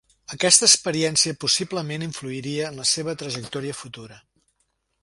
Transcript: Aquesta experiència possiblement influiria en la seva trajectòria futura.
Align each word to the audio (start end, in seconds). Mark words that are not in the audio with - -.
Aquesta 0.35 0.65
experiència 0.67 1.35
possiblement 1.45 2.07
influiria 2.09 2.67
en 2.73 2.81
la 2.83 2.87
seva 2.95 3.17
trajectòria 3.25 3.79
futura. 3.85 4.21